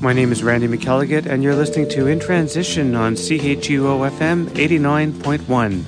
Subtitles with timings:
[0.00, 5.84] My name is Randy McElligott, and you're listening to In Transition on CHUO FM 89.1.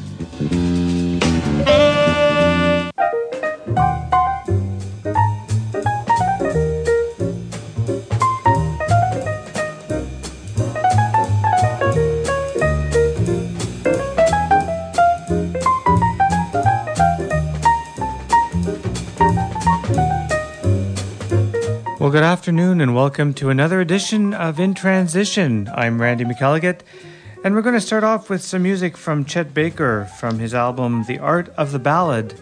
[22.16, 25.68] good afternoon, and welcome to another edition of In Transition.
[25.74, 26.80] I'm Randy McElligott,
[27.44, 31.04] and we're going to start off with some music from Chet Baker from his album
[31.04, 32.40] The Art of the Ballad.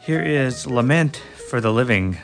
[0.00, 2.18] Here is Lament for the Living.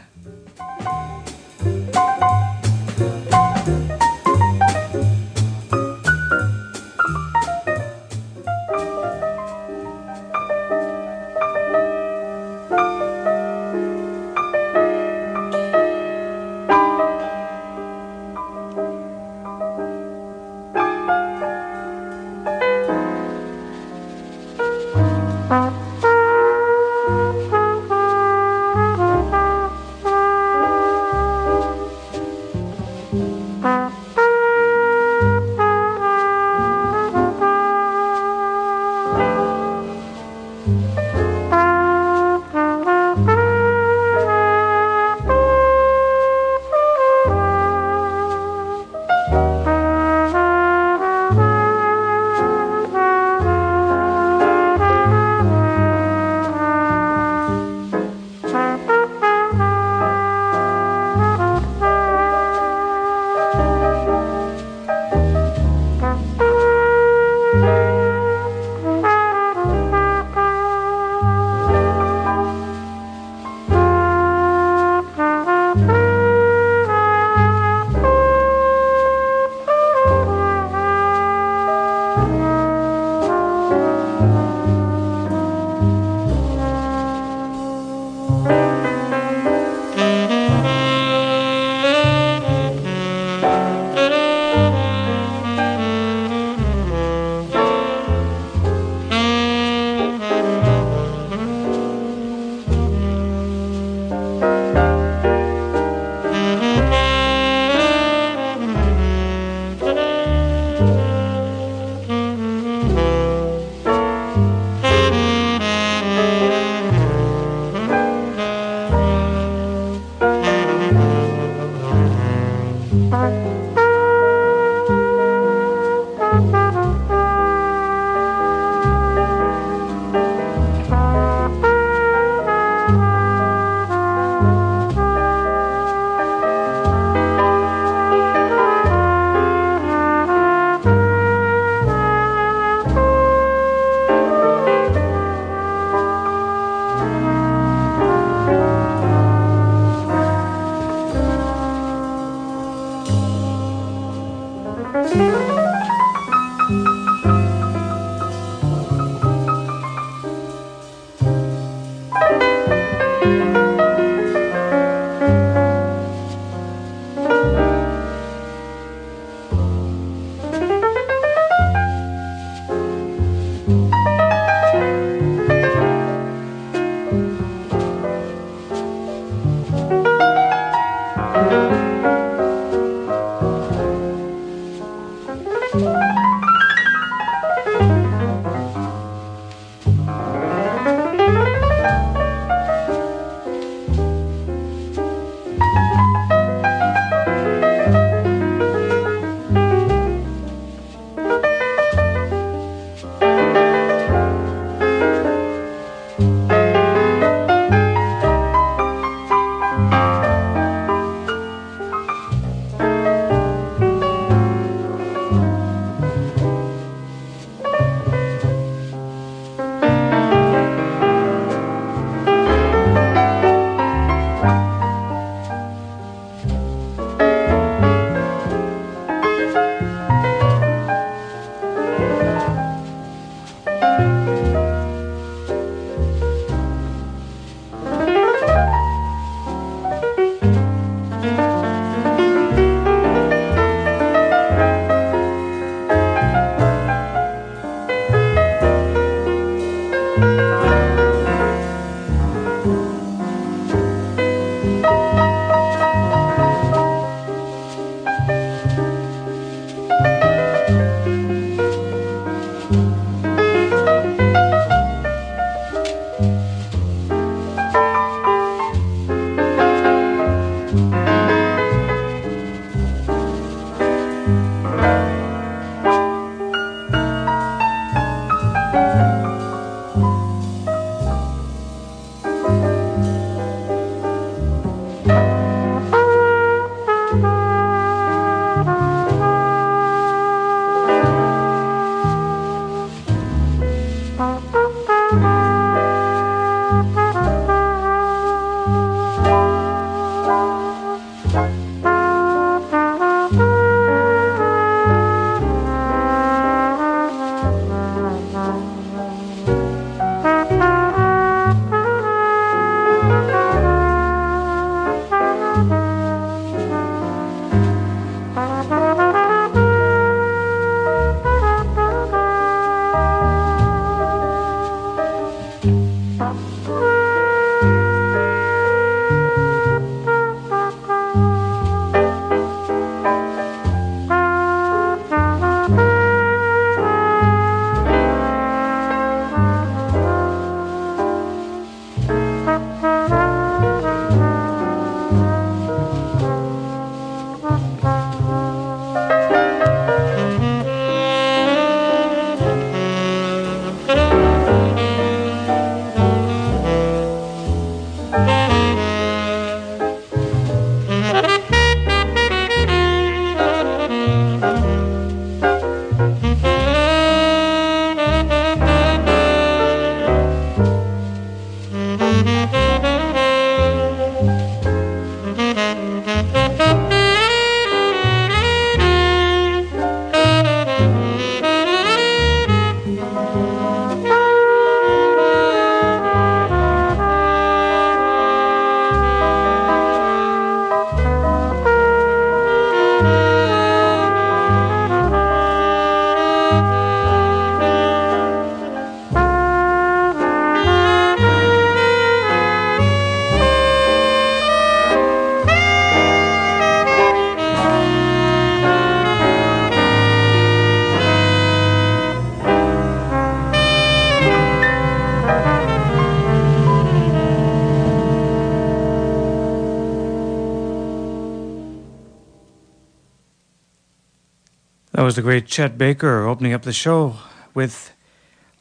[425.12, 427.16] Was the great Chet Baker opening up the show
[427.52, 427.92] with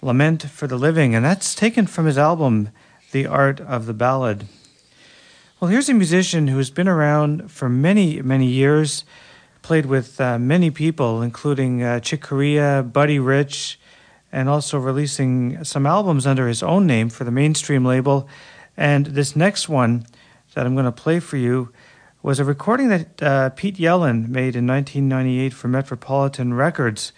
[0.02, 2.72] Lament for the Living, and that's taken from his album,
[3.14, 4.50] The Art of the Ballad.
[5.62, 9.06] Well, here's a musician who's been around for many, many years,
[9.62, 13.80] played with uh, many people, including uh, Chick Corea, Buddy Rich,
[14.30, 18.28] and also releasing some albums under his own name for the mainstream label.
[18.76, 20.06] And this next one
[20.54, 21.72] that I'm going to play for you
[22.24, 27.14] was a recording that uh, Pete Yellin made in 1998 for Metropolitan Records.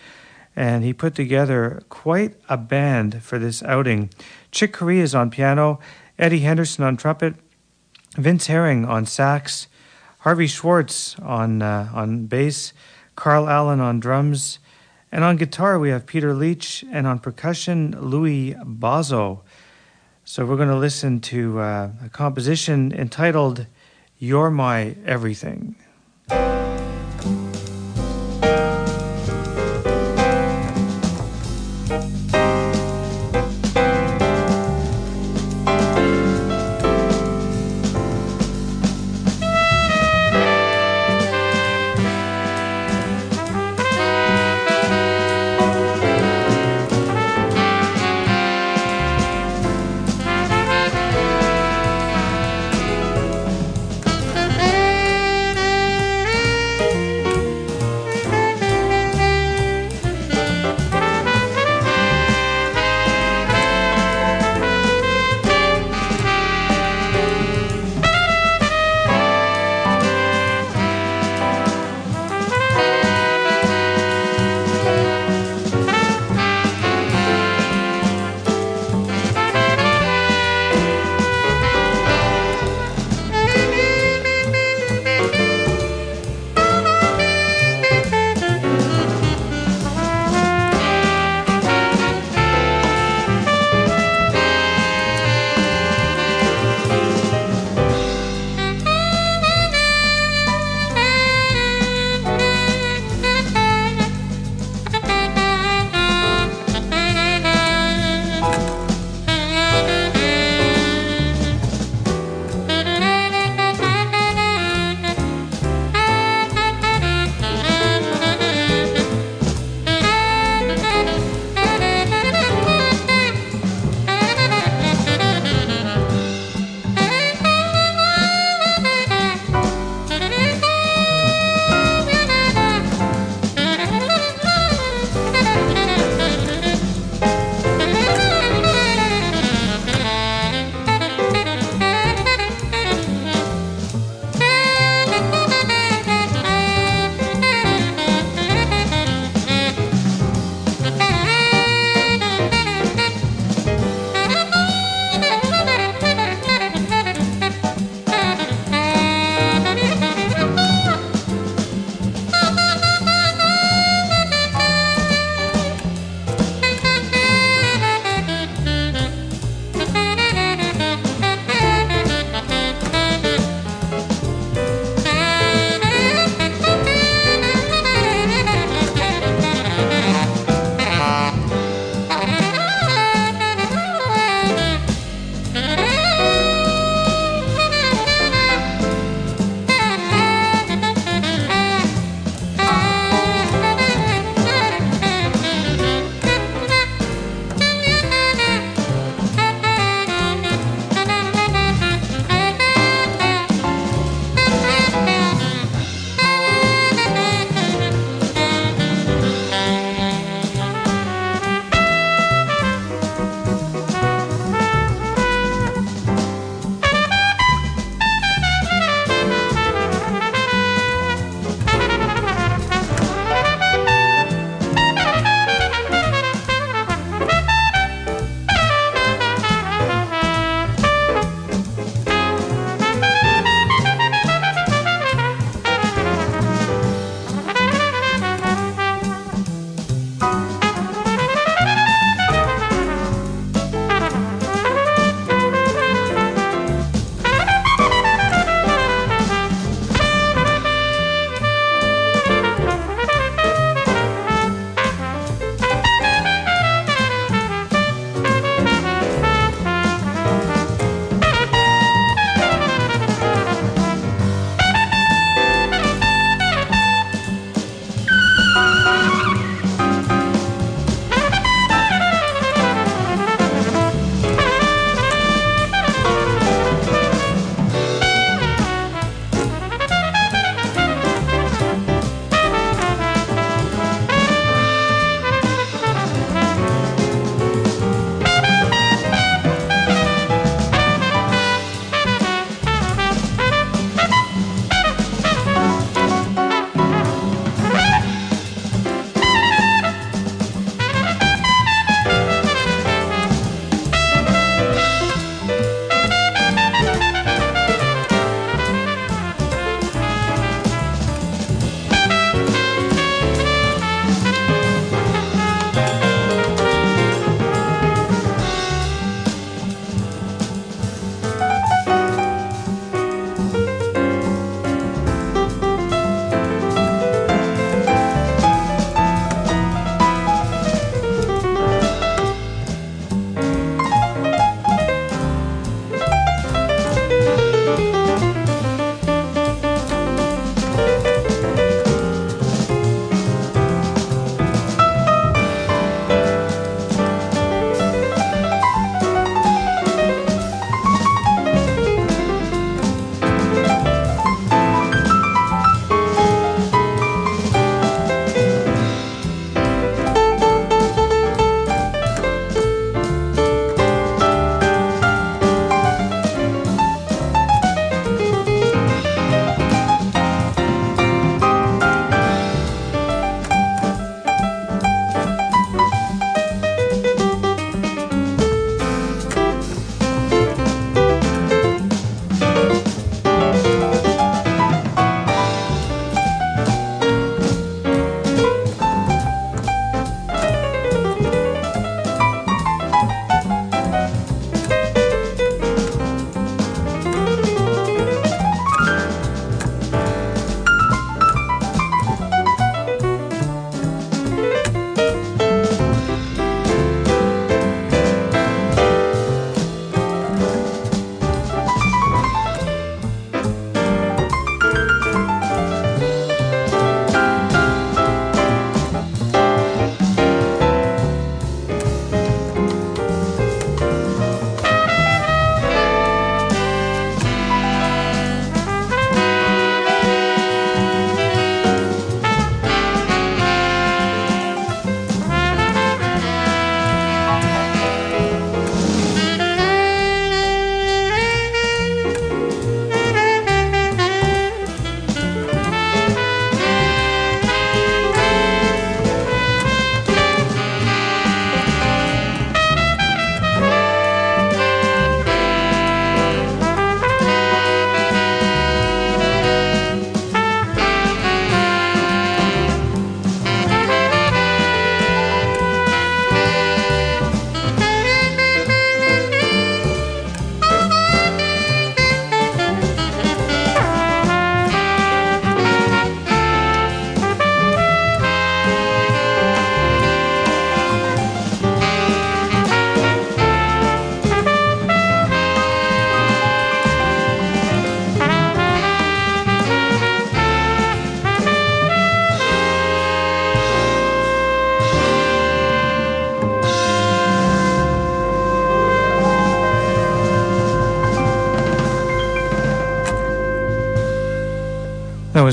[0.55, 4.11] And he put together quite a band for this outing.
[4.51, 5.79] Chick Corea is on piano,
[6.17, 7.35] Eddie Henderson on trumpet,
[8.15, 9.67] Vince Herring on sax,
[10.19, 12.71] Harvey Schwartz on, uh, on bass,
[13.15, 14.59] Carl Allen on drums,
[15.11, 19.41] and on guitar we have Peter Leach, and on percussion, Louis Bauzo.
[20.23, 23.65] So we're going to listen to uh, a composition entitled
[24.23, 25.75] you're my everything.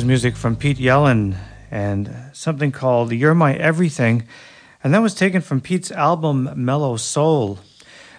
[0.01, 1.37] Was music from Pete Yellin
[1.71, 4.27] and something called You're My Everything.
[4.83, 7.59] And that was taken from Pete's album Mellow Soul.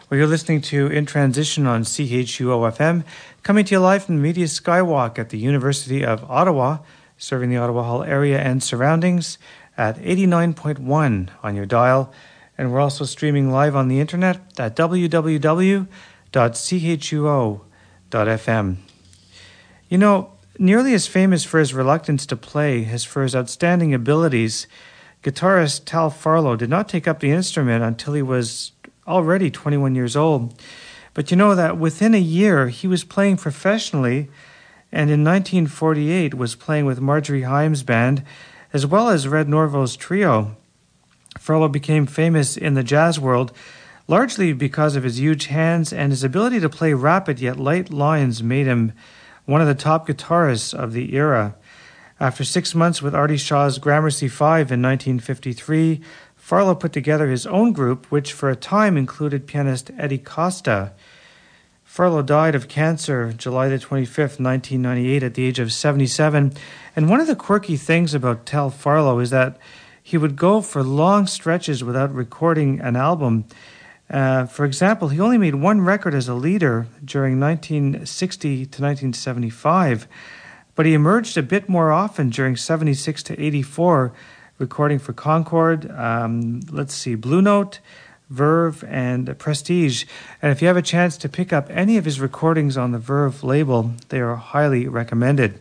[0.08, 3.04] Well, you're listening to In Transition on CHUO FM,
[3.42, 6.78] coming to you live from the Media Skywalk at the University of Ottawa,
[7.18, 9.40] serving the Ottawa Hull area and surroundings
[9.76, 12.14] at 89.1 on your dial.
[12.60, 15.88] And we're also streaming live on the internet at www.chuo.fm.
[19.90, 24.68] You know, nearly as famous for his reluctance to play as for his outstanding abilities,
[25.24, 28.72] guitarist Tal Farlow did not take up the instrument until he was
[29.08, 30.54] already 21 years old.
[31.16, 34.30] But you know that within a year he was playing professionally
[34.92, 38.24] and in 1948 was playing with Marjorie Hyams' band
[38.72, 40.56] as well as Red Norvo's trio.
[41.40, 43.52] Farlow became famous in the jazz world
[44.08, 48.44] largely because of his huge hands and his ability to play rapid yet light lines
[48.44, 48.94] made him
[49.46, 51.56] one of the top guitarists of the era.
[52.20, 56.02] After six months with Artie Shaw's Gramercy Five in 1953,
[56.36, 60.94] Farlow put together his own group, which for a time included pianist Eddie Costa.
[61.84, 66.54] Farlow died of cancer July the 25th, 1998, at the age of 77.
[66.96, 69.58] And one of the quirky things about Tal Farlow is that
[70.02, 73.46] he would go for long stretches without recording an album.
[74.12, 80.06] Uh, for example, he only made one record as a leader during 1960 to 1975,
[80.76, 84.12] but he emerged a bit more often during 76 to 84,
[84.58, 87.80] recording for Concord, um, let's see, Blue Note,
[88.30, 90.04] Verve, and Prestige.
[90.42, 93.00] And if you have a chance to pick up any of his recordings on the
[93.00, 95.58] Verve label, they are highly recommended.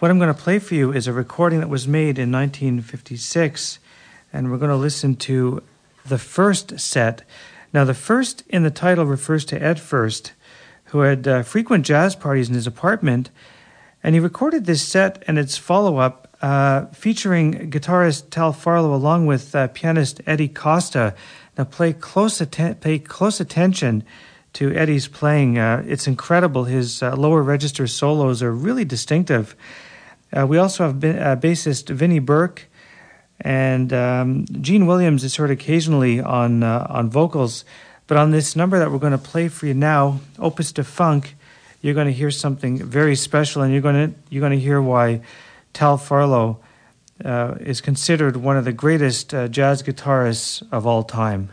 [0.00, 3.78] What I'm going to play for you is a recording that was made in 1956,
[4.32, 5.62] and we're going to listen to
[6.08, 7.22] the Fuerst set.
[7.72, 10.32] Now, the Fuerst in the title refers to Ed Fuerst,
[10.86, 13.30] who had uh, frequent jazz parties in his apartment,
[14.02, 19.26] and he recorded this set and its follow up uh, featuring guitarist Tal Farlow along
[19.26, 21.14] with uh, pianist Eddie Costa.
[21.58, 24.04] Now, play close, atten- pay close attention
[24.52, 25.58] to Eddie's playing.
[25.58, 26.64] Uh, it's incredible.
[26.64, 29.56] His uh, lower register solos are really distinctive.
[30.32, 30.96] Uh, we also have
[31.40, 32.68] bassist Vinnie Burke
[33.40, 37.64] and um, Gene Williams is heard occasionally on uh, on vocals,
[38.06, 41.34] but on this number that we're going to play for you now, Opus de Funk,
[41.82, 44.80] you're going to hear something very special, and you're going to you're going to hear
[44.80, 45.20] why
[45.72, 46.58] Tal Farlow
[47.24, 51.50] uh, is considered one of the greatest uh, jazz guitarists of all time.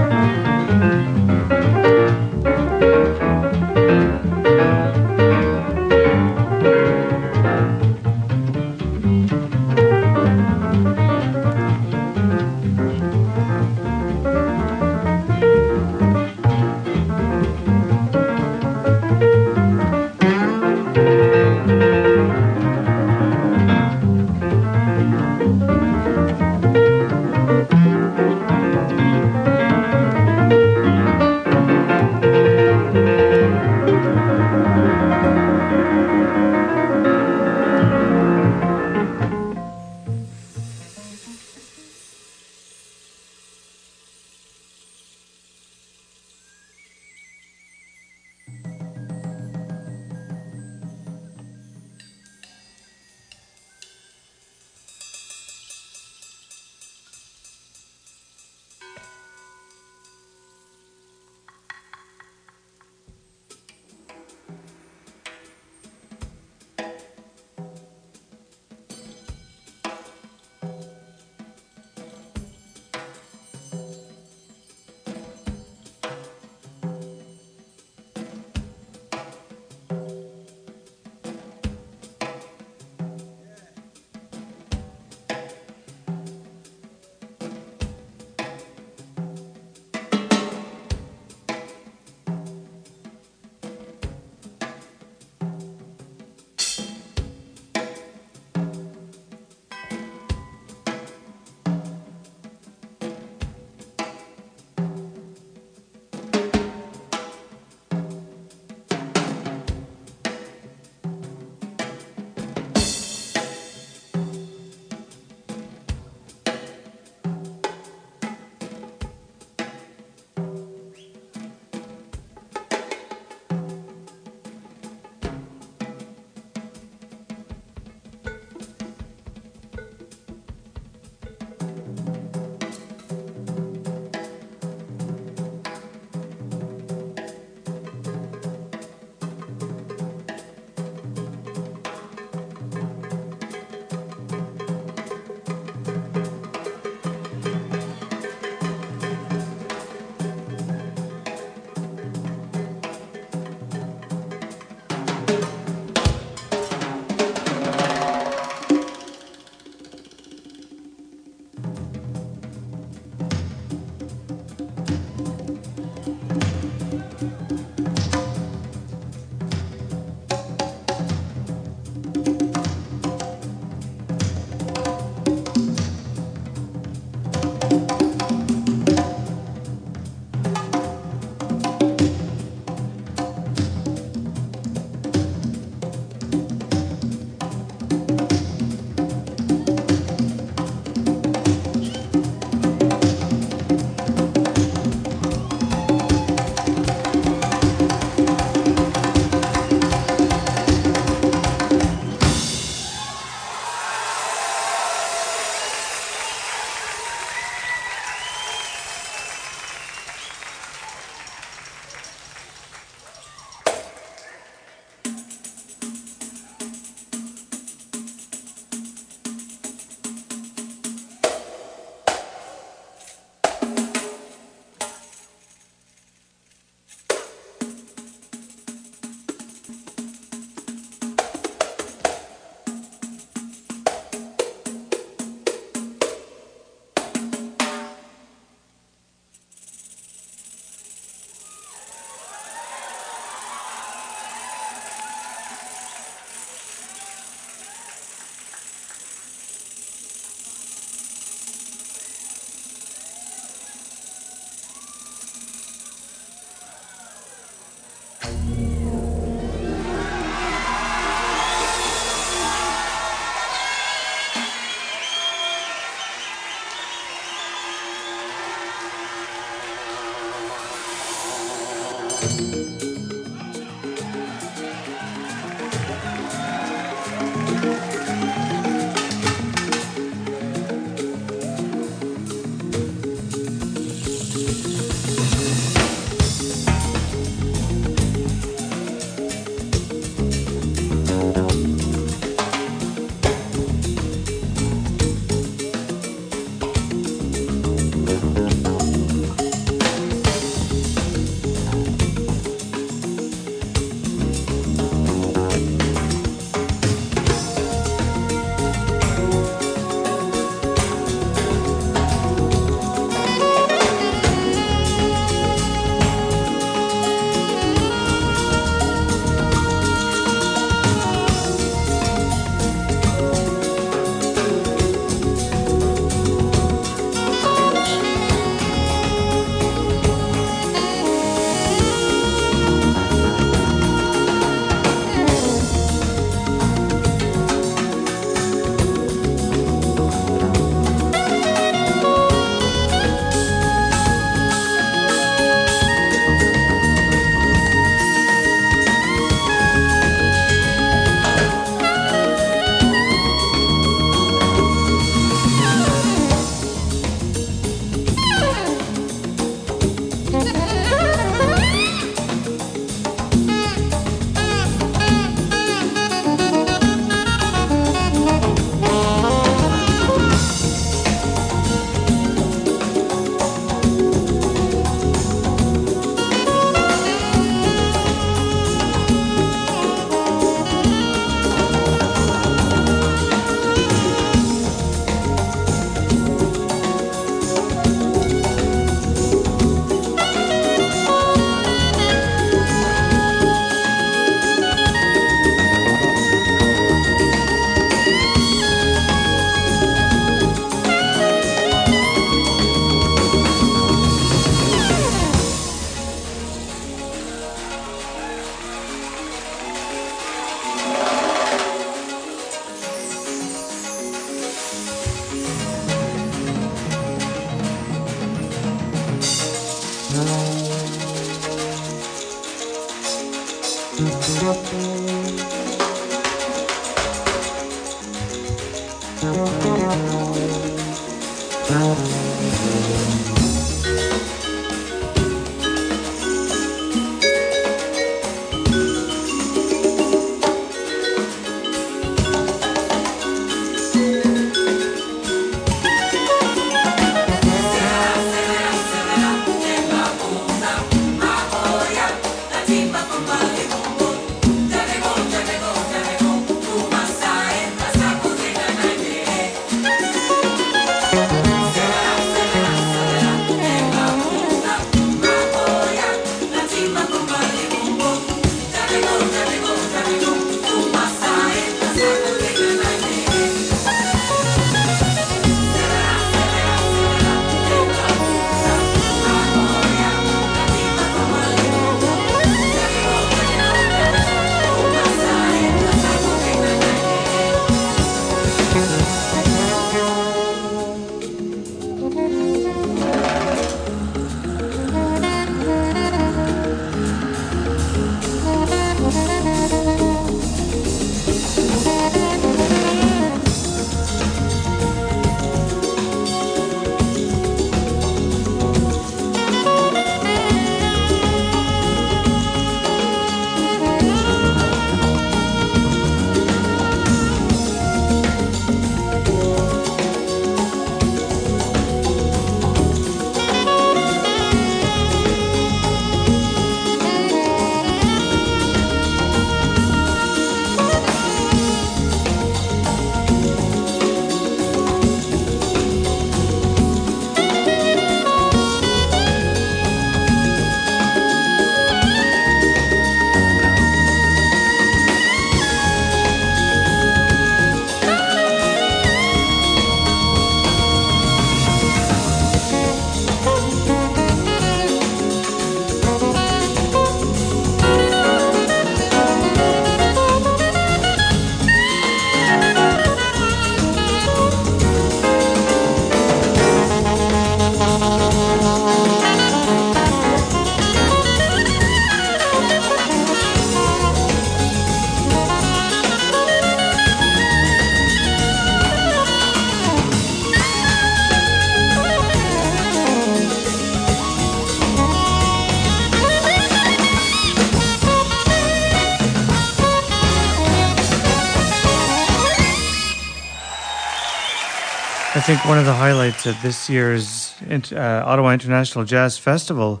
[595.50, 600.00] Think one of the highlights of this year's uh, Ottawa International Jazz Festival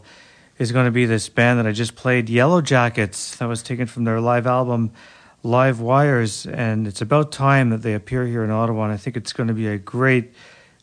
[0.60, 3.36] is going to be this band that I just played, Yellowjackets.
[3.38, 4.92] That was taken from their live album,
[5.42, 8.84] Live Wires, and it's about time that they appear here in Ottawa.
[8.84, 10.32] And I think it's going to be a great,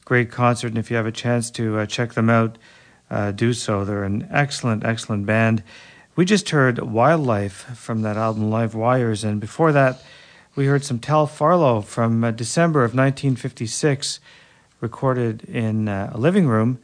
[0.03, 0.67] great concert.
[0.67, 2.57] And if you have a chance to uh, check them out,
[3.09, 3.85] uh, do so.
[3.85, 5.63] They're an excellent, excellent band.
[6.17, 10.03] We just heard Wildlife from that album, Live Wires, and before that,
[10.57, 14.19] we heard some Tal Farlow from uh, December of 1956,
[14.79, 16.79] recorded in uh, a living room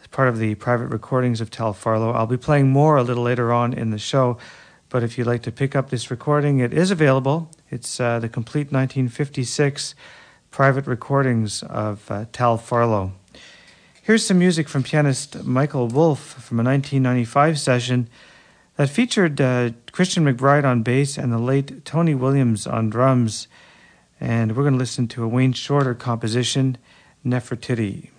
[0.00, 2.12] as part of the private recordings of Tal Farlow.
[2.12, 4.38] I'll be playing more a little later on in the show,
[4.88, 7.50] but if you'd like to pick up this recording, it is available.
[7.70, 9.94] It's uh, the complete 1956
[10.50, 13.12] private recordings of uh, Tal Farlow.
[14.02, 18.08] Here's some music from pianist Michael Wolff from a 1995 session
[18.76, 23.48] that featured uh, Christian McBride on bass and the late Tony Williams on drums.
[24.20, 26.76] And we're going to listen to a Wayne Shorter composition,
[27.24, 28.10] Nefertiti.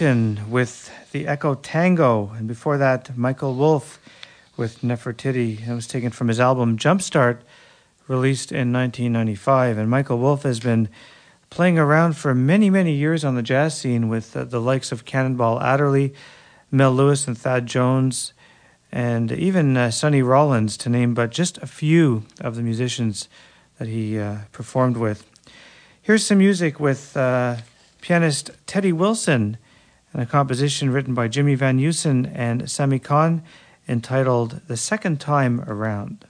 [0.00, 4.00] With the Echo Tango, and before that, Michael Wolff
[4.56, 5.68] with Nefertiti.
[5.68, 7.40] It was taken from his album Jumpstart,
[8.08, 9.76] released in 1995.
[9.76, 10.88] And Michael Wolff has been
[11.50, 15.04] playing around for many, many years on the jazz scene with uh, the likes of
[15.04, 16.14] Cannonball Adderley,
[16.70, 18.32] Mel Lewis, and Thad Jones,
[18.90, 23.28] and even uh, Sonny Rollins, to name but just a few of the musicians
[23.76, 25.26] that he uh, performed with.
[26.00, 27.56] Here's some music with uh,
[28.00, 29.58] pianist Teddy Wilson
[30.12, 33.42] and a composition written by Jimmy Van Heusen and Sammy Cahn
[33.88, 36.26] entitled The Second Time Around.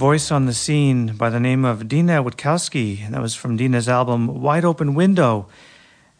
[0.00, 3.04] Voice on the scene by the name of Dina Witkowski.
[3.04, 5.46] And that was from Dina's album Wide Open Window.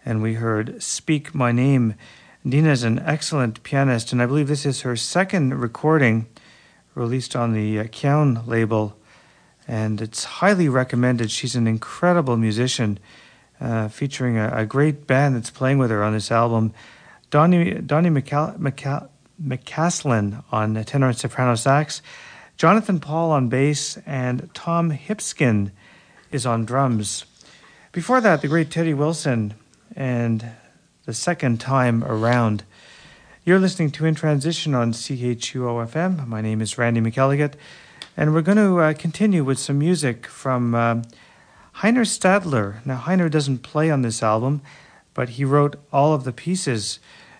[0.04, 1.94] And we heard Speak My Name.
[2.46, 6.26] Dina is an excellent pianist, and I believe this is her second recording
[6.94, 8.98] released on the uh, label.
[9.66, 11.30] And it's highly recommended.
[11.30, 12.98] She's an incredible musician,
[13.62, 16.74] uh, featuring a, a, great band that's playing with her on this album.
[17.30, 19.08] Donny, Donny McCaslin
[20.52, 22.02] on tenor and soprano sax.
[22.60, 25.70] Jonathan Paul on bass, and Tom Hipskin
[26.30, 27.24] is on drums.
[27.90, 29.54] Before that, the great Teddy Wilson
[29.96, 30.44] and
[31.06, 32.64] the second time around.
[33.46, 36.26] You're listening to In Transition on CHUO FM.
[36.26, 37.54] My name is Randy McElligott,
[38.14, 40.96] and we're going to uh, continue with some music from uh,
[41.76, 42.84] Heiner Stadler.
[42.84, 44.60] Now, Heiner doesn't play on this album,
[45.14, 46.98] but he wrote all of the pieces.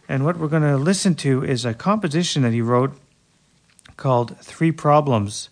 [0.08, 2.94] And what we're going to listen to is a composition that he wrote
[4.00, 5.50] called Three Problems.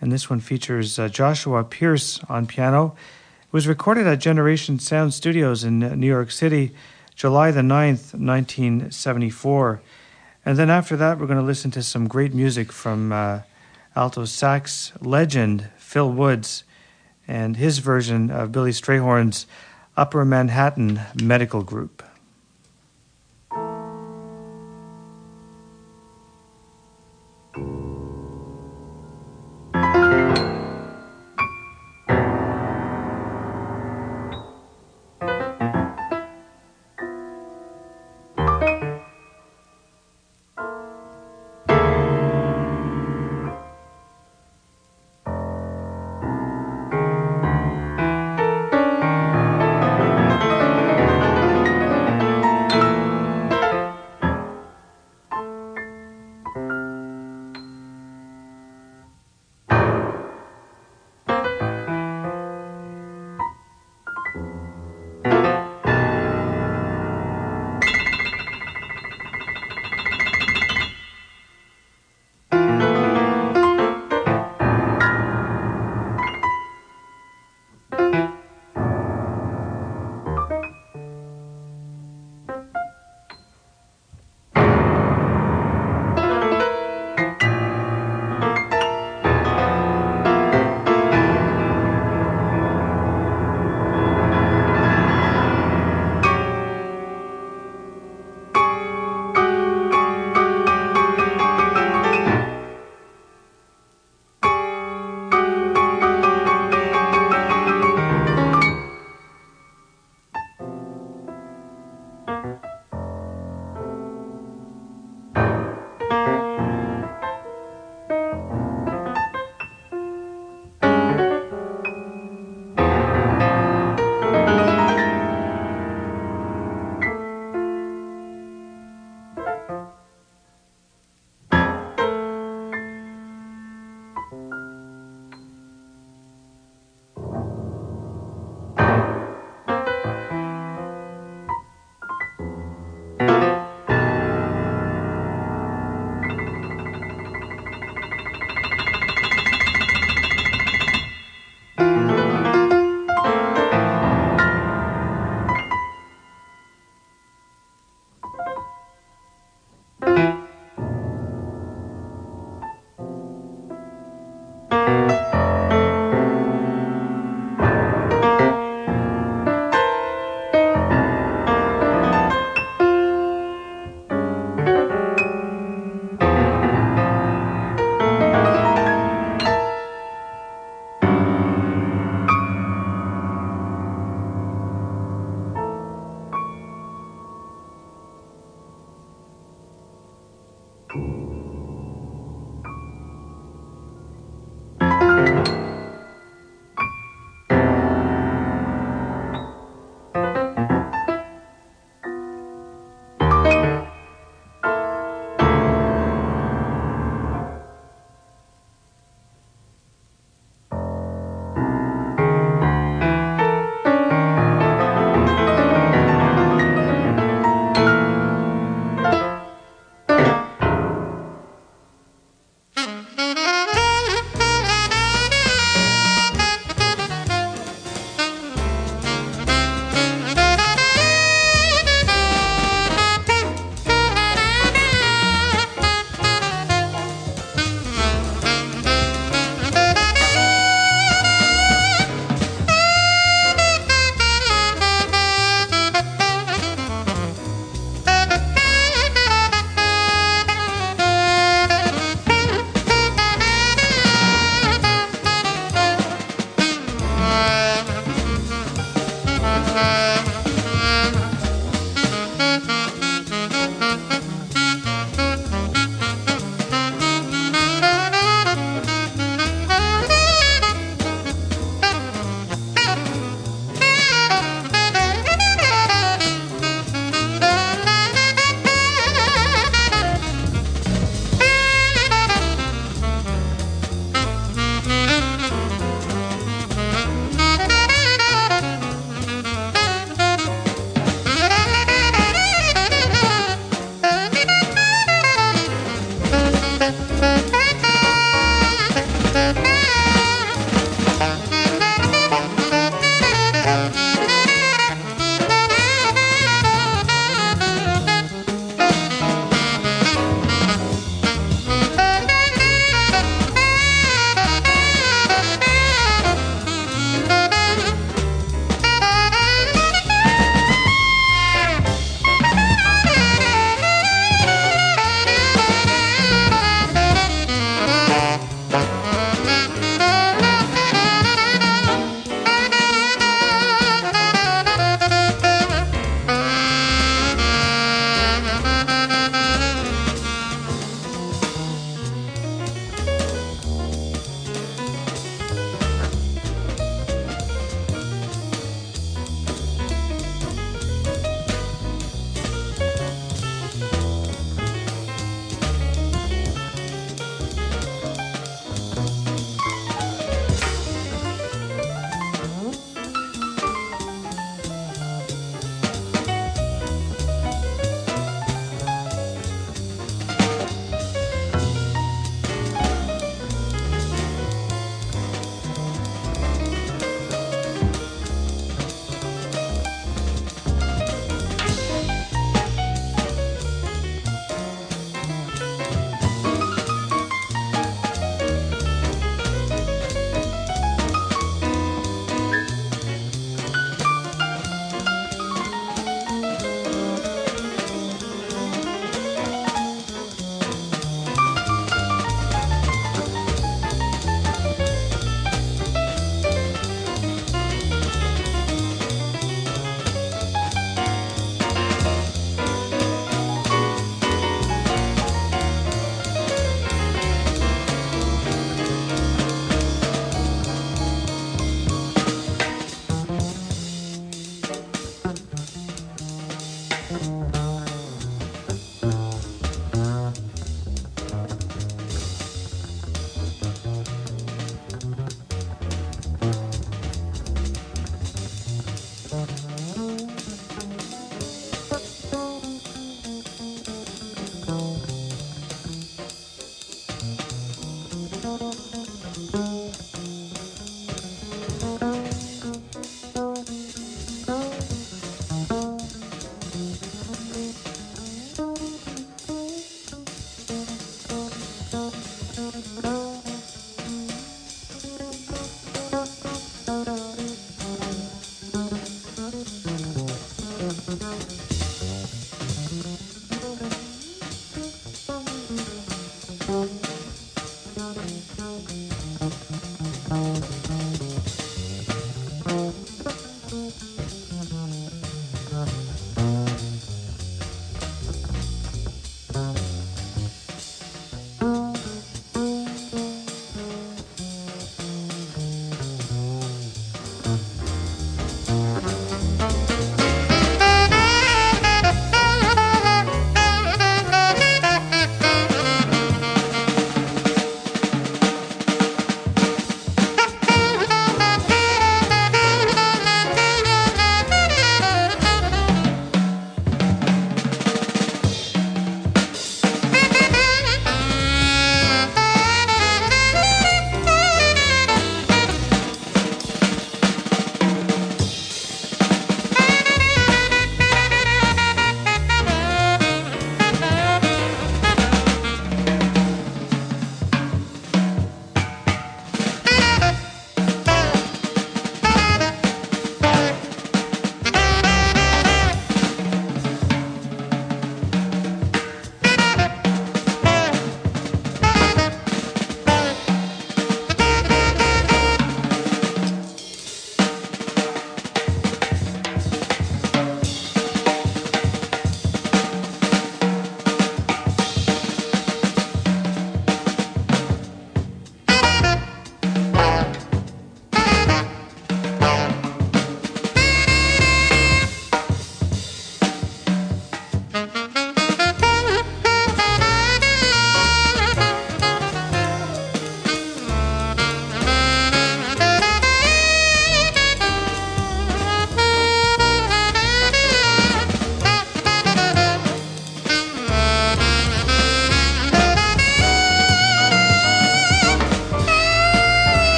[0.00, 2.94] And this one features uh, Joshua Pierce on piano.
[3.42, 6.74] It was recorded at Generation Sound Studios in New York City,
[7.14, 9.80] July the 9th, 1974.
[10.44, 13.40] And then after that, we're going to listen to some great music from uh,
[13.96, 16.64] alto sax legend Phil Woods
[17.26, 19.46] and his version of Billy Strayhorn's
[19.96, 22.07] Upper Manhattan Medical Group.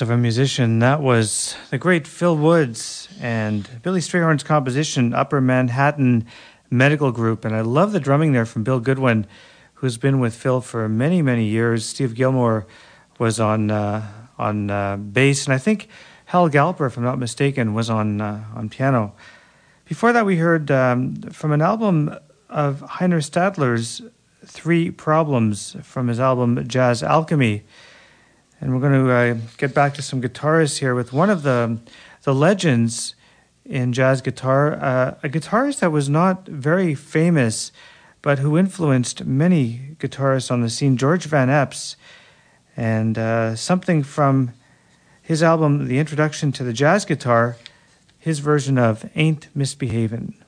[0.00, 0.78] Of a musician.
[0.78, 6.26] That was the great Phil Woods and Billy Strayhorn's composition, Upper Manhattan
[6.70, 7.44] Medical Group.
[7.44, 9.26] And I love the drumming there from Bill Goodwin,
[9.74, 11.84] who's been with Phil for many, many years.
[11.84, 12.66] Steve Gilmore
[13.18, 14.06] was on uh,
[14.38, 15.88] on uh, bass, and I think
[16.26, 19.14] Hal Galper, if I'm not mistaken, was on uh, on piano.
[19.84, 22.16] Before that, we heard um, from an album
[22.48, 24.00] of Heiner Stadler's
[24.46, 27.64] Three Problems from his album Jazz Alchemy.
[28.62, 31.80] And we're going to uh, get back to some guitarists here with one of the,
[32.22, 33.16] the legends
[33.64, 37.72] in jazz guitar, uh, a guitarist that was not very famous,
[38.22, 41.96] but who influenced many guitarists on the scene, George Van Eps.
[42.76, 44.52] And uh, something from
[45.20, 47.56] his album, The Introduction to the Jazz Guitar,
[48.16, 50.41] his version of Ain't Misbehavin'.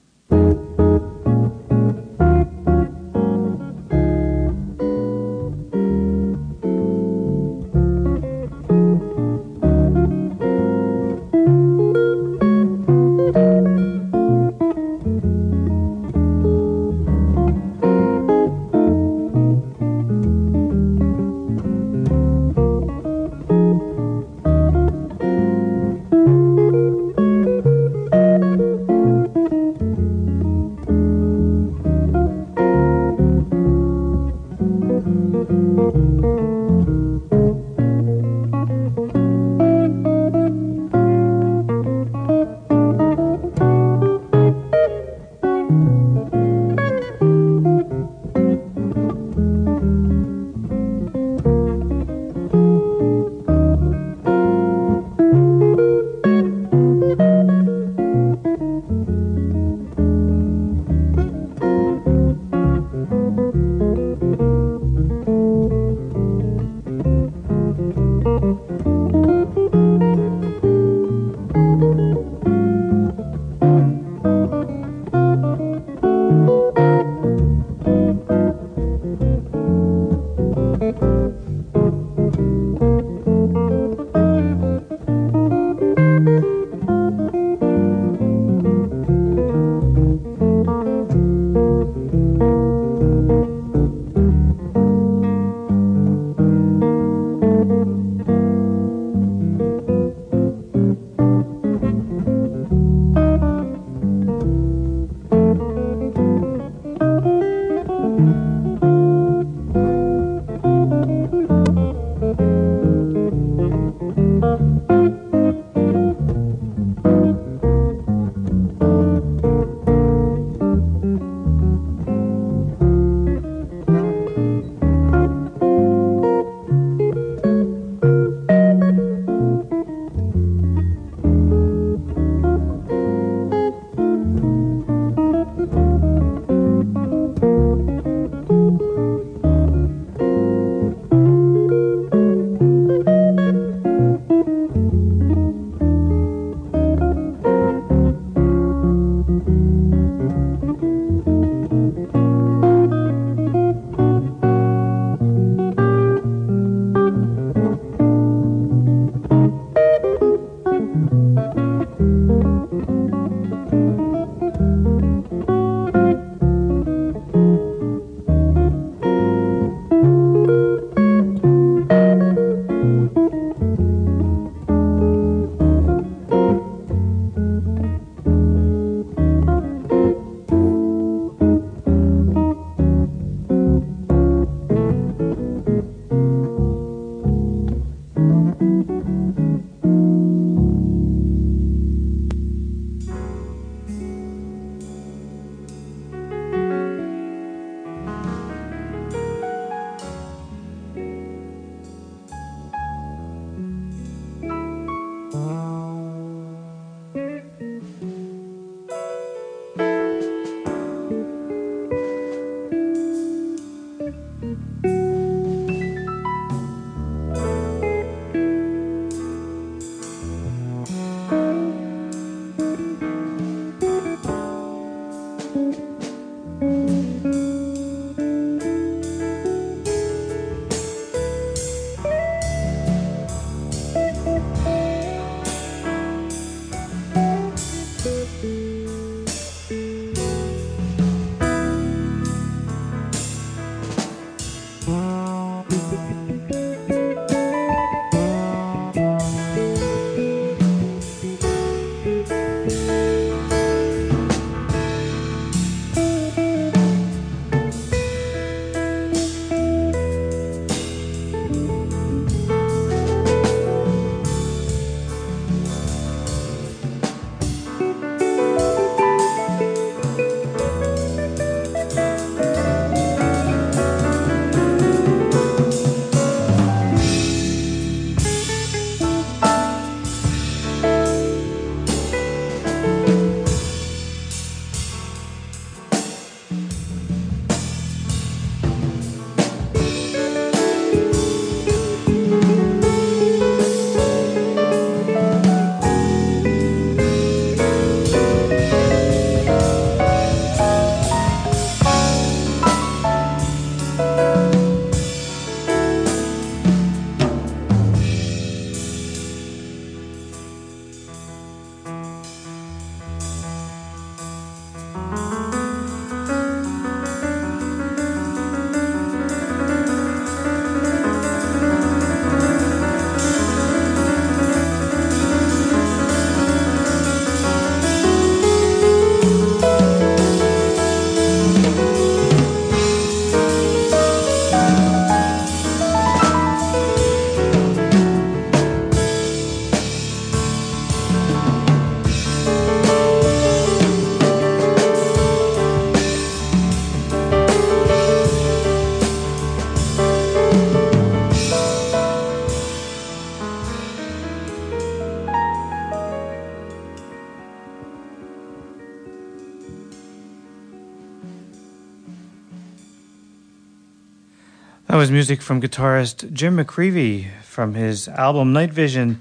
[365.05, 369.20] Was music from guitarist Jim McCreevy from his album Night Vision,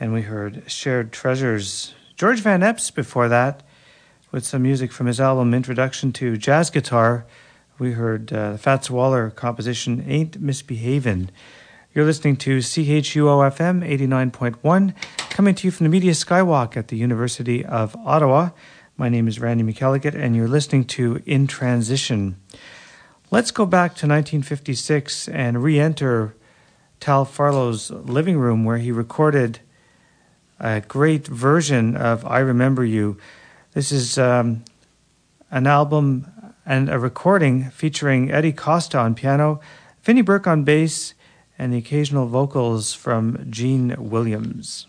[0.00, 1.94] and we heard Shared Treasures.
[2.16, 3.62] George Van Eps before that,
[4.32, 7.26] with some music from his album Introduction to Jazz Guitar.
[7.78, 11.30] We heard uh, Fats Waller composition Ain't Misbehavin'.
[11.94, 14.94] You're listening to CHUO FM 89.1,
[15.30, 18.50] coming to you from the Media Skywalk at the University of Ottawa.
[18.96, 22.34] My name is Randy McElligott, and you're listening to In Transition.
[23.32, 26.34] Let's go back to 1956 and re enter
[26.98, 29.60] Tal Farlow's living room where he recorded
[30.58, 33.18] a great version of I Remember You.
[33.72, 34.64] This is um,
[35.48, 36.26] an album
[36.66, 39.60] and a recording featuring Eddie Costa on piano,
[40.02, 41.14] Vinnie Burke on bass,
[41.56, 44.88] and the occasional vocals from Gene Williams.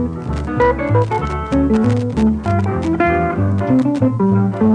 [0.00, 0.14] Thank
[4.62, 4.69] you.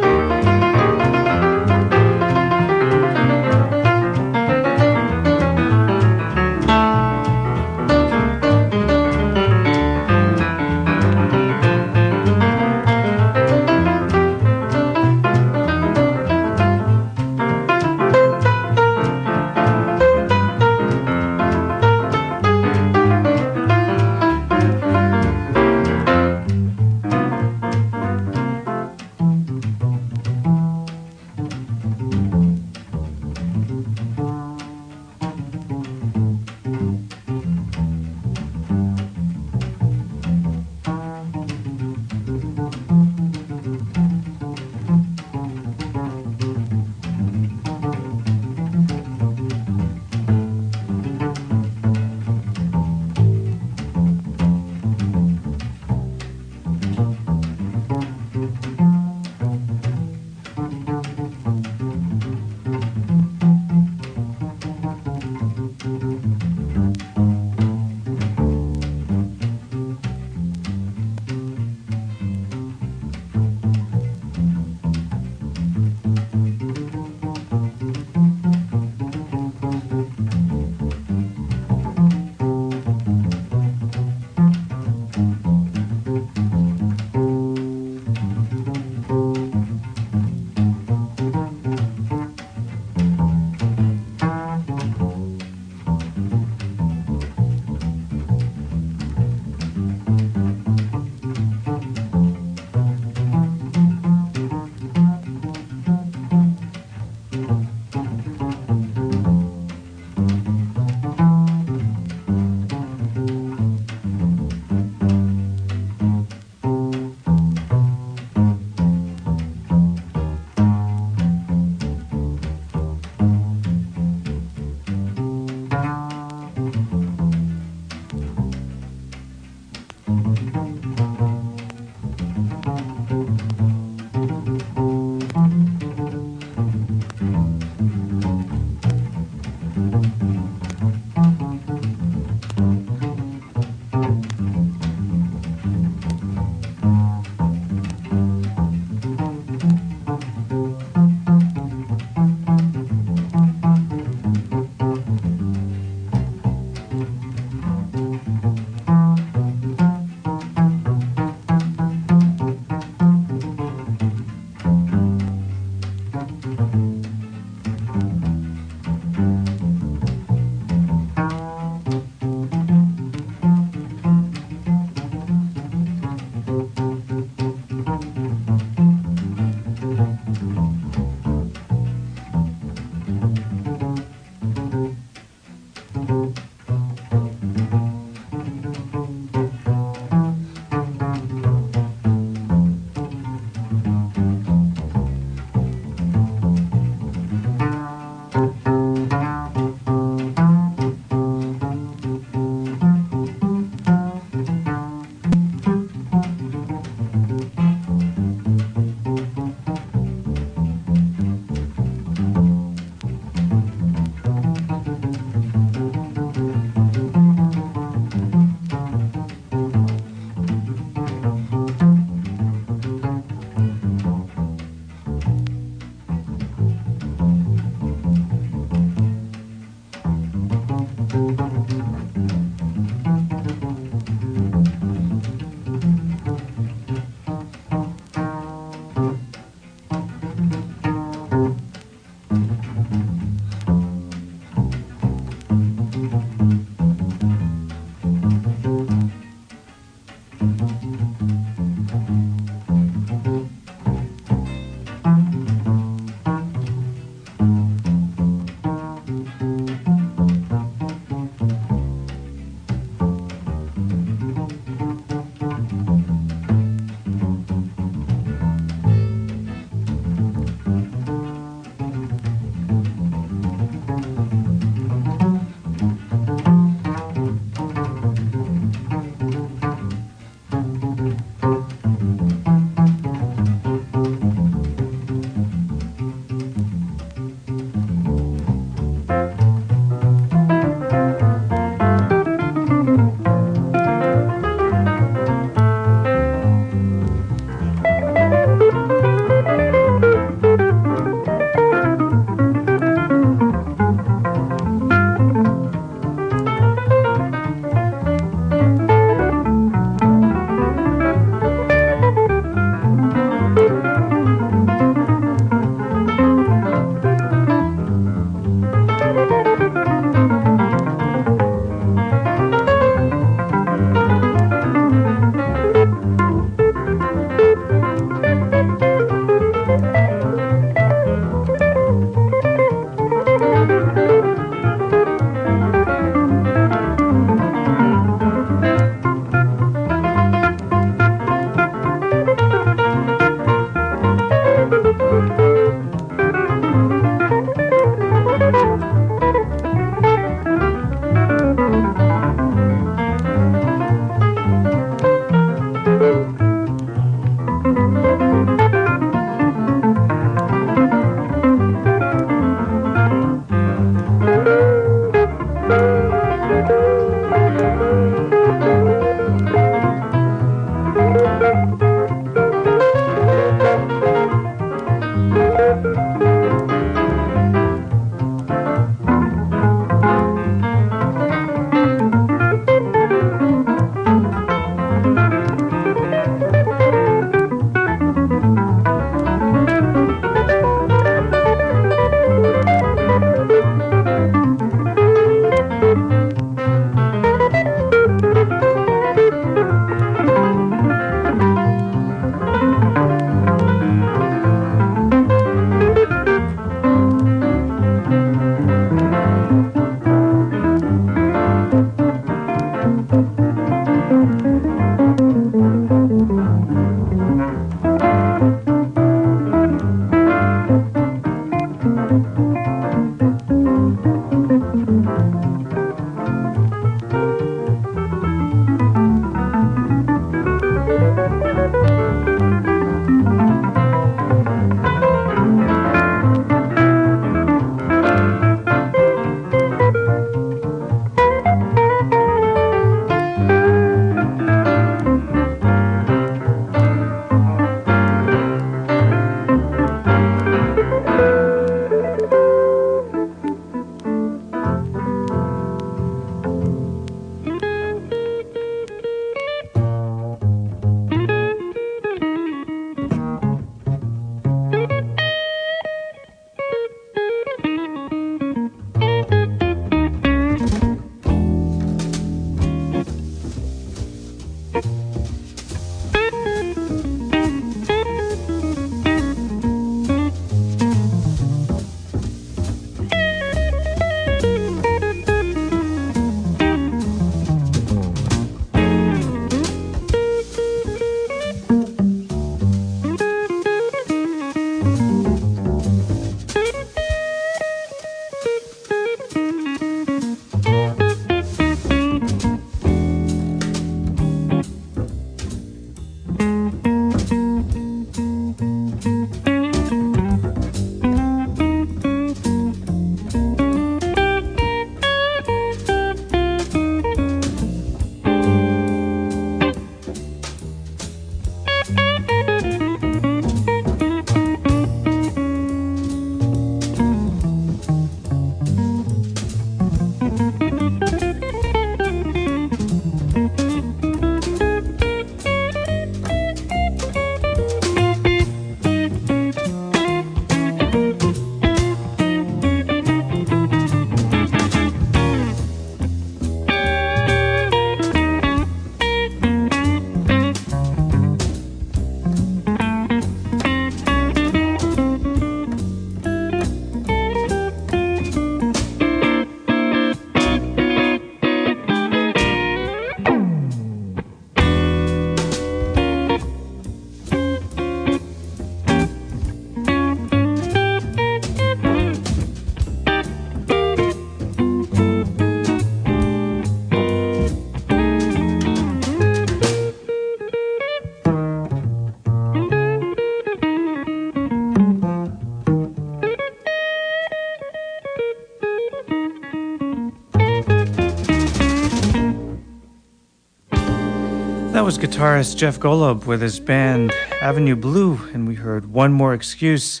[594.88, 597.12] Was guitarist Jeff Golub with his band
[597.42, 600.00] Avenue Blue, and we heard One More Excuse.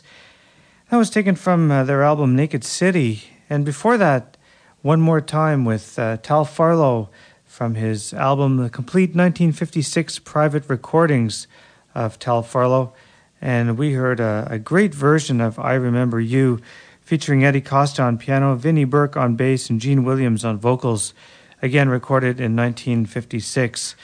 [0.88, 3.24] That was taken from uh, their album Naked City.
[3.50, 4.38] And before that,
[4.80, 7.10] One More Time with uh, Tal Farlow
[7.44, 11.48] from his album The Complete 1956 Private Recordings
[11.94, 12.94] of Tal Farlow.
[13.42, 16.62] And we heard a, a great version of I Remember You
[17.02, 21.12] featuring Eddie Costa on piano, Vinnie Burke on bass, and Gene Williams on vocals,
[21.60, 23.94] again recorded in 1956.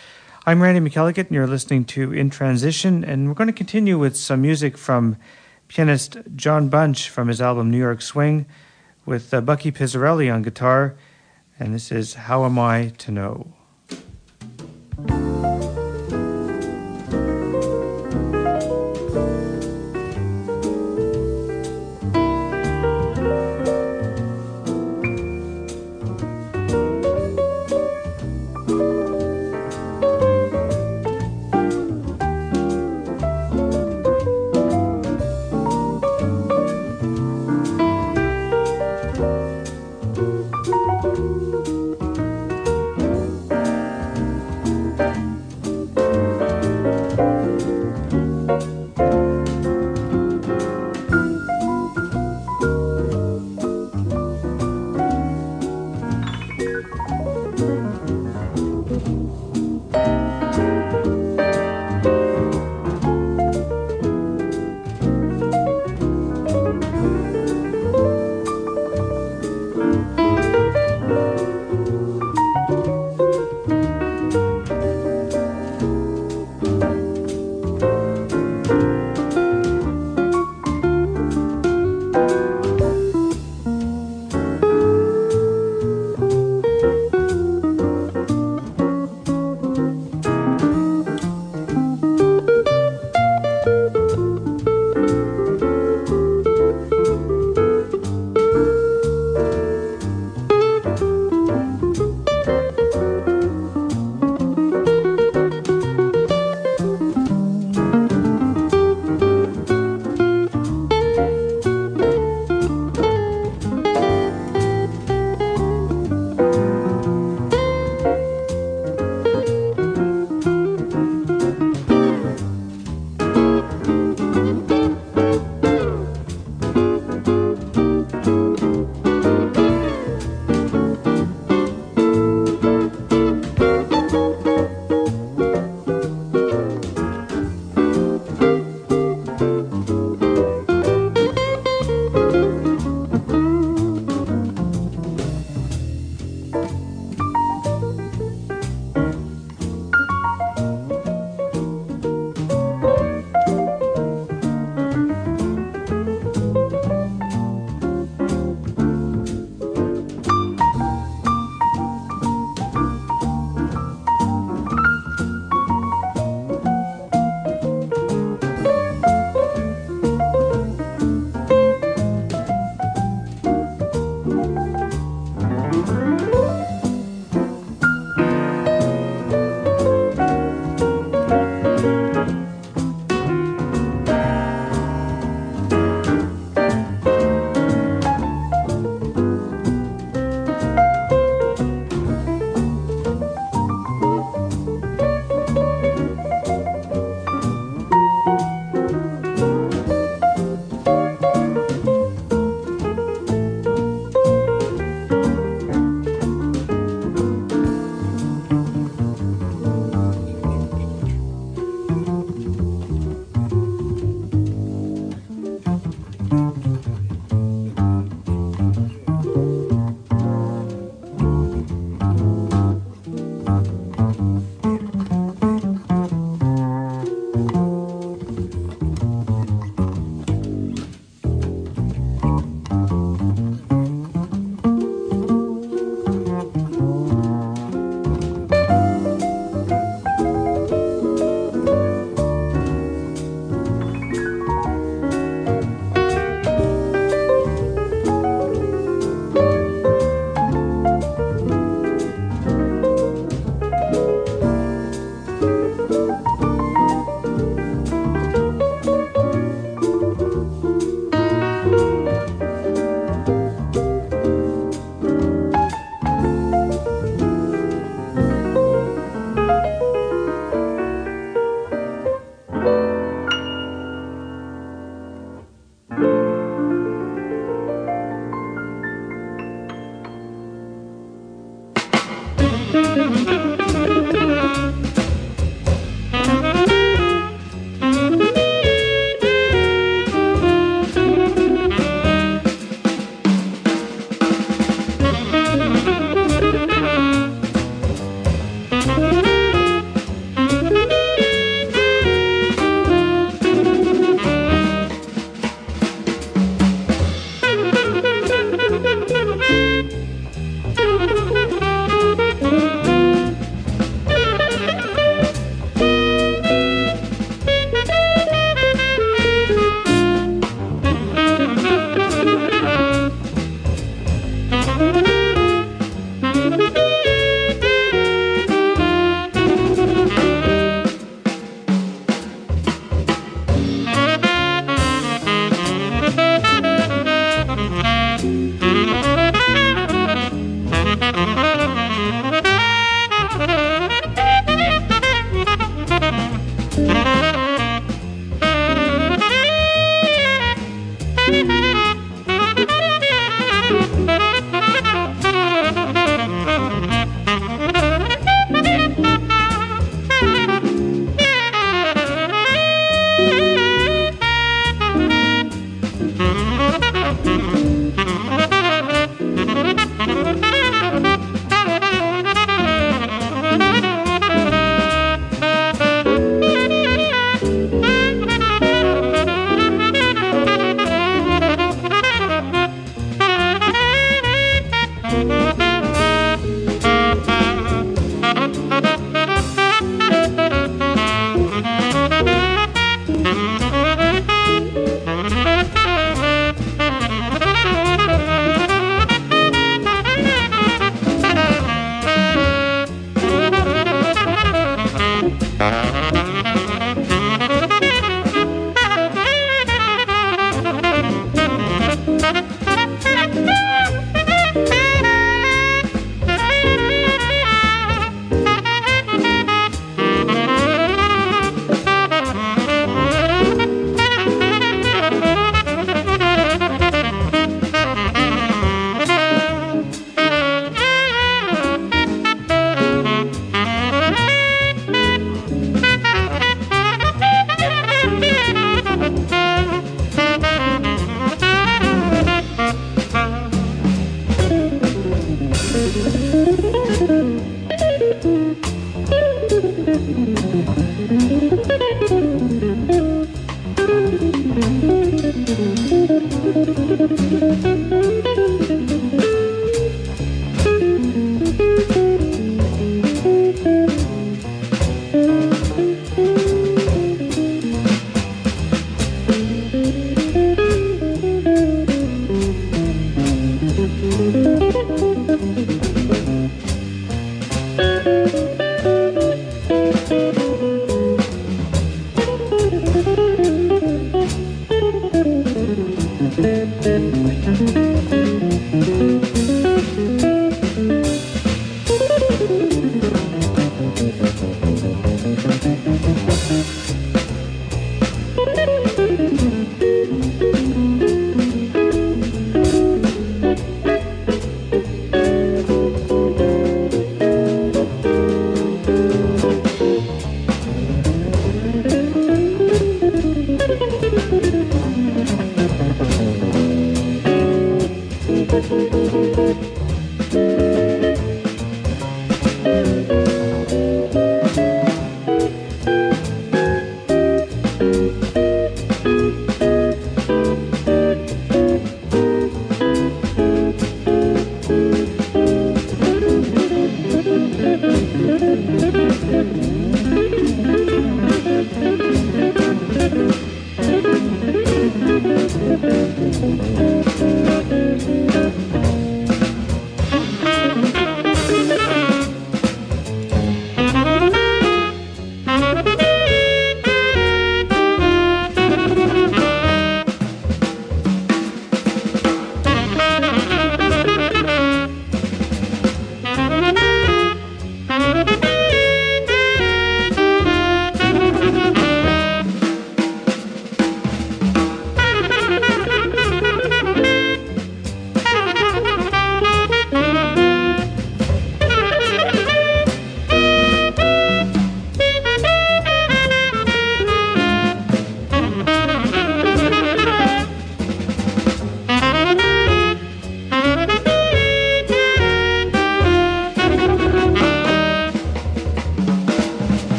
[0.47, 4.15] I'm Randy McElligott, and you're listening to In Transition, and we're going to continue with
[4.15, 5.17] some music from
[5.69, 8.45] pianist John Bunch from his album New York Swing,
[9.07, 10.97] with uh, Bucky Pizzarelli on guitar,
[11.59, 13.55] and this is How Am I to Know?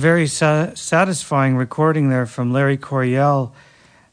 [0.00, 3.52] Very sa- satisfying recording there from Larry Coryell.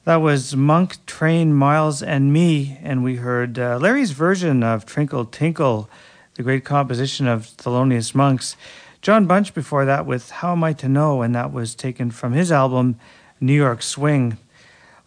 [0.04, 5.32] That was Monk, Train, Miles, and Me, and we heard uh, Larry's version of Trinkle
[5.32, 5.90] Tinkle,
[6.34, 8.58] the great composition of Thelonious Monk's.
[9.02, 12.34] John Bunch before that with How Am I to Know, and that was taken from
[12.34, 13.00] his album
[13.40, 14.38] New York Swing.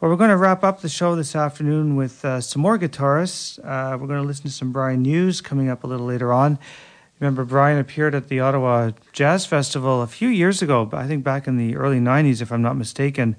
[0.00, 3.58] Well, we're going to wrap up the show this afternoon with uh, some more guitarists.
[3.58, 6.58] Uh, we're going to listen to some Brian Hughes coming up a little later on.
[7.20, 11.46] Remember, Brian appeared at the Ottawa Jazz Festival a few years ago, I think back
[11.46, 13.36] in the early 90s, if I'm not mistaken.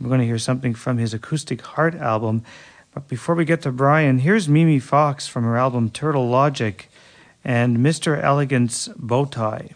[0.00, 2.42] We're going to hear something from his Acoustic Heart album.
[2.92, 6.90] But before we get to Brian, here's Mimi Fox from her album Turtle Logic
[7.44, 8.20] and Mr.
[8.20, 9.70] Elegant's Bow Tie.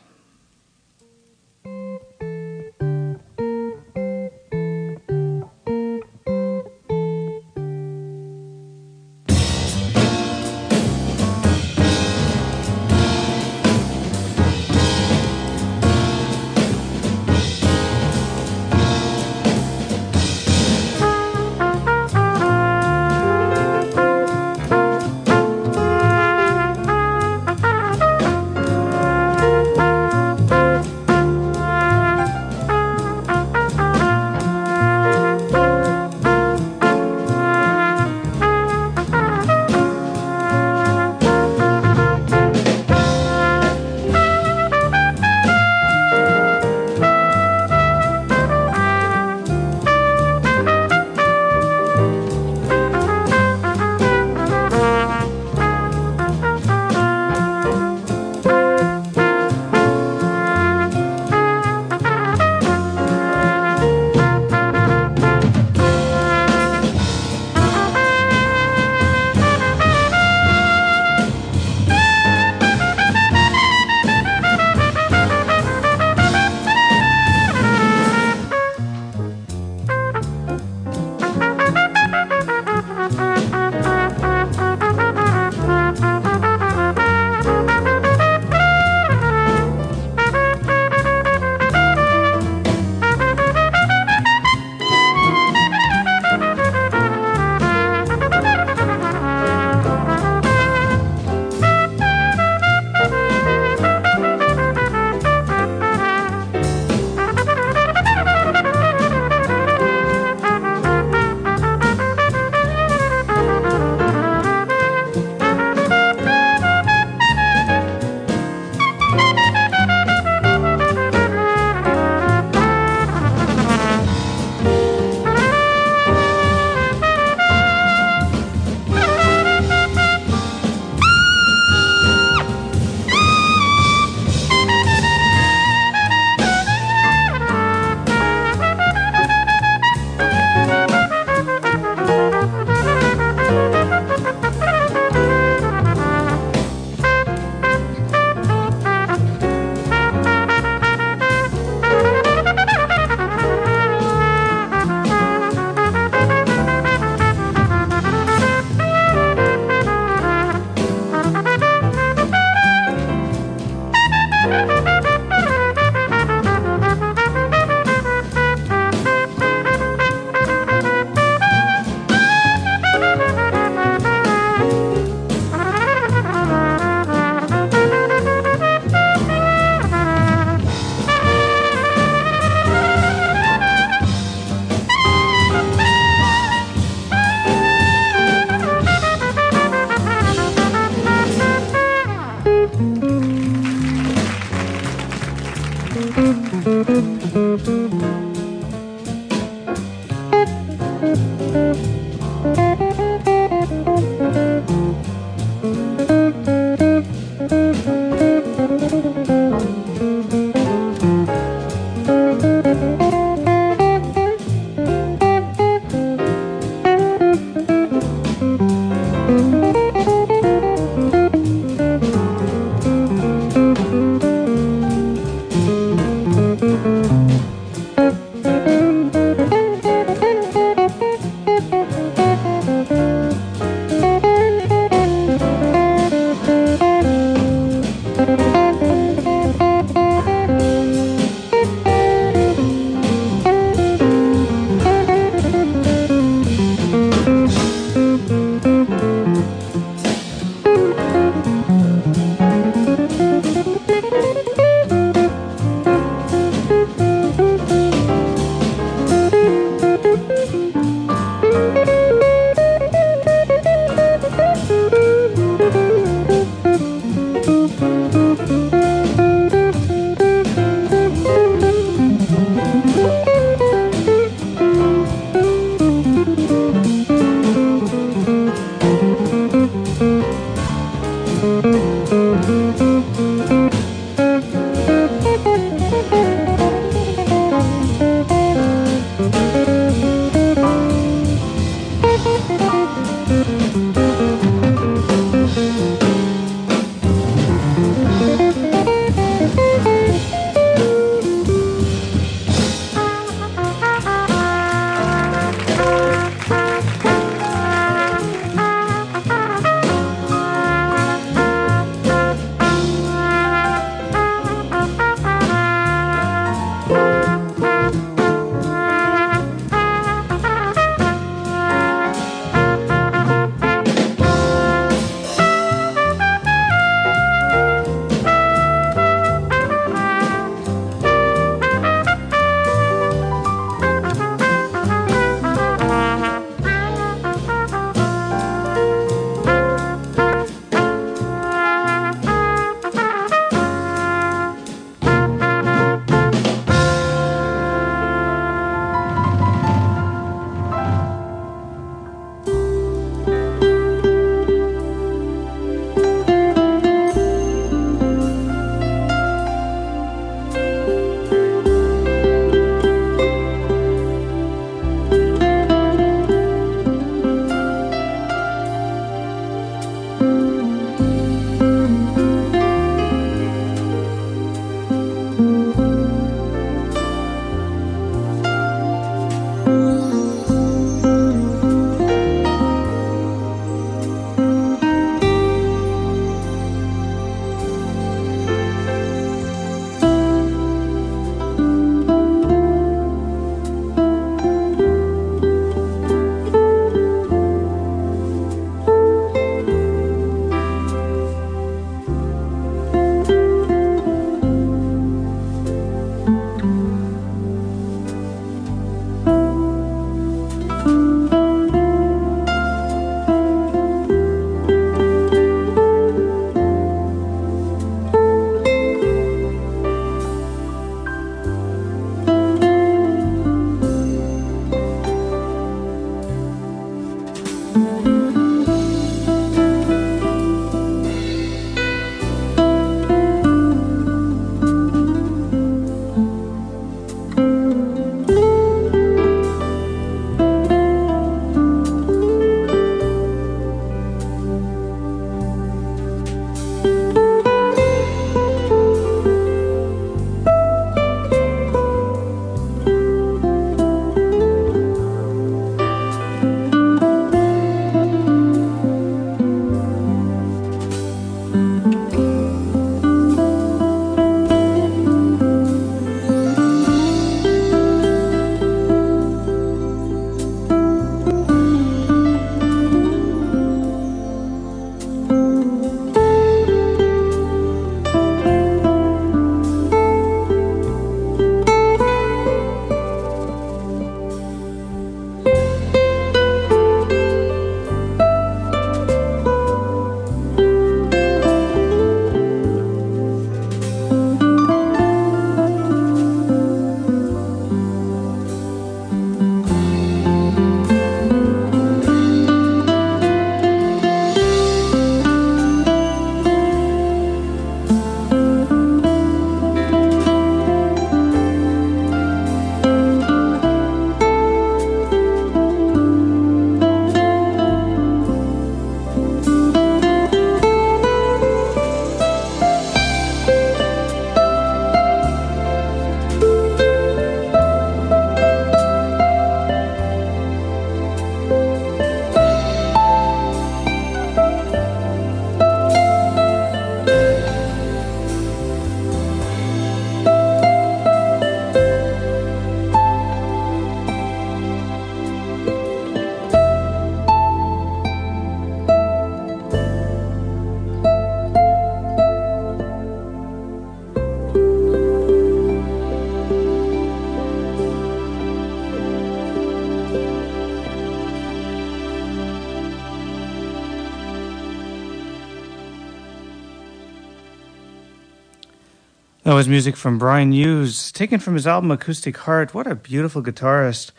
[569.69, 572.73] Music from Brian Hughes, taken from his album Acoustic Heart.
[572.73, 574.13] What a beautiful guitarist.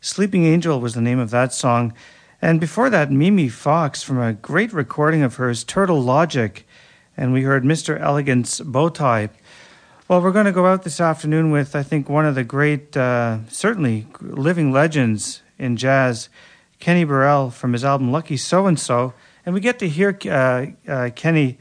[0.00, 1.92] Sleeping Angel was the name of that song.
[2.42, 6.66] And before that, Mimi Fox from a great recording of hers, Turtle Logic.
[7.16, 8.00] And we heard Mr.
[8.00, 9.30] Elegant's Bowtie.
[10.08, 12.96] Well, we're going to go out this afternoon with, I think, one of the great,
[12.96, 16.28] uh, certainly living legends in jazz,
[16.80, 19.14] Kenny Burrell from his album Lucky So and So.
[19.44, 21.58] And we get to hear uh, uh, Kenny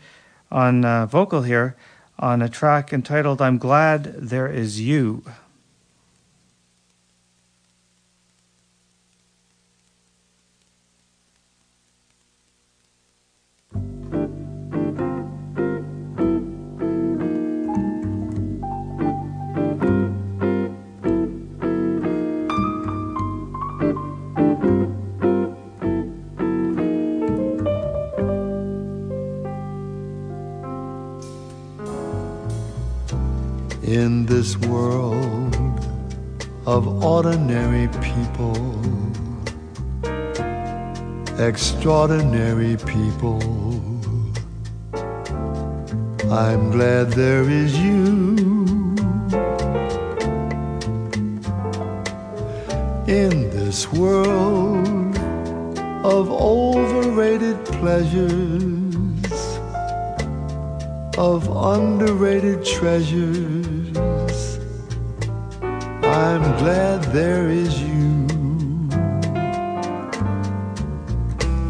[0.52, 1.76] on uh, vocal here
[2.18, 5.24] on a track entitled I'm Glad There Is You.
[34.06, 35.56] In this world
[36.68, 38.56] of ordinary people,
[41.40, 43.42] extraordinary people.
[46.32, 48.36] I'm glad there is you.
[53.24, 55.18] In this world
[56.14, 59.42] of overrated pleasures,
[61.18, 61.40] of
[61.74, 63.85] underrated treasures
[66.16, 68.26] I'm glad there is you.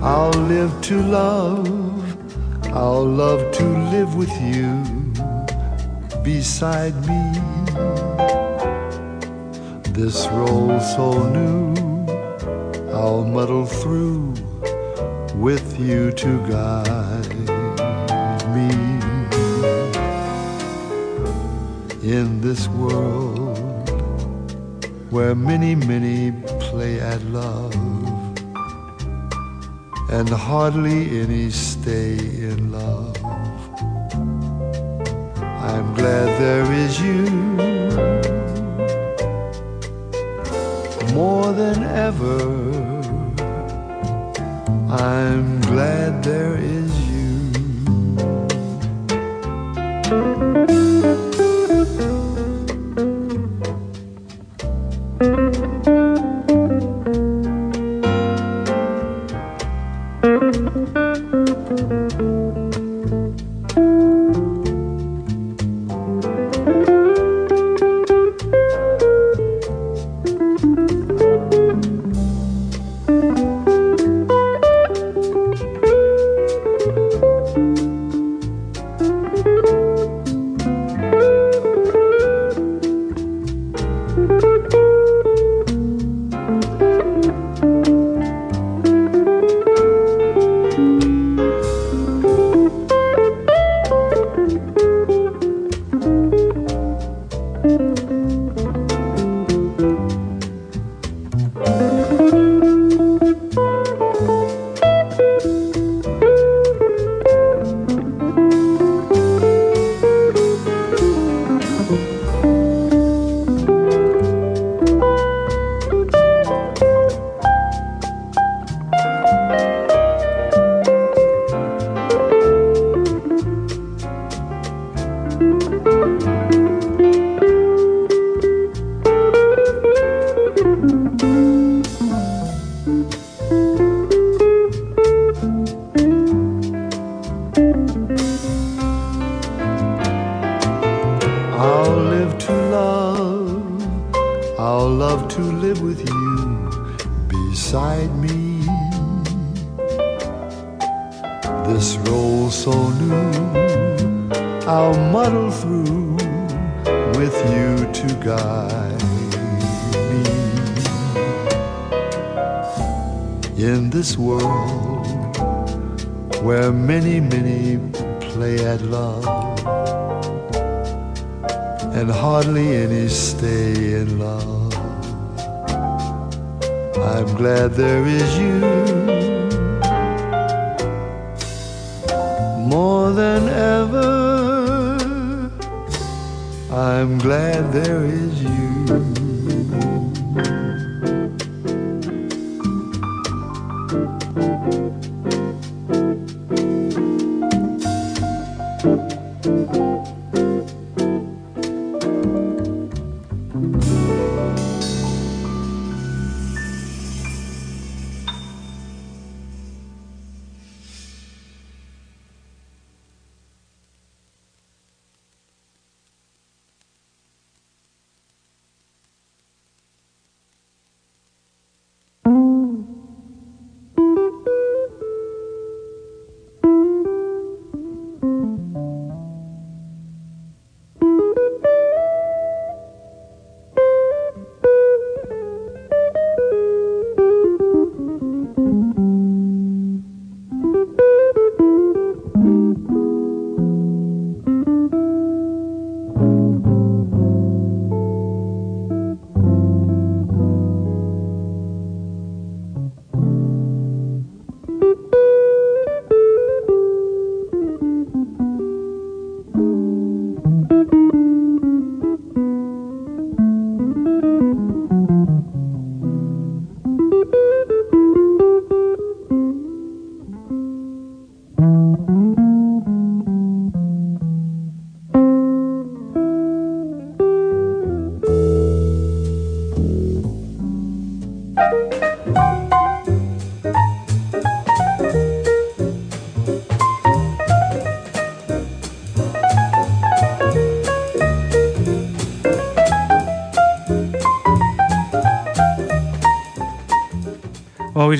[0.03, 4.69] I'll live to love, I'll love to live with you
[6.21, 7.23] beside me.
[9.93, 11.73] This role so new,
[12.93, 14.35] I'll muddle through
[15.33, 17.35] with you to guide
[18.53, 18.69] me
[22.03, 23.44] in this world
[25.15, 27.73] where many, many play at love,
[30.09, 32.17] and hardly any stay
[32.49, 33.15] in love.
[35.71, 37.29] I'm glad there is you
[41.13, 42.37] more than ever.
[44.91, 47.35] I'm glad there is you.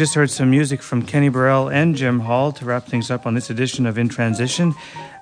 [0.06, 3.34] Just heard some music from Kenny Burrell and Jim Hall to wrap things up on
[3.34, 4.76] this edition of In Transition.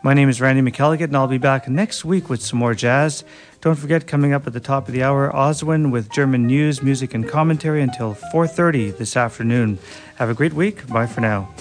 [0.04, 3.24] My name is Randy McElligott, and I'll be back next week with some more jazz.
[3.62, 7.14] Don't forget, coming up at the top of the hour, Oswin with German news, music,
[7.14, 9.80] and commentary until 4.30 this afternoon.
[10.16, 10.86] Have a great week.
[10.88, 11.53] Bye for now.